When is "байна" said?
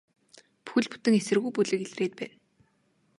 2.19-2.35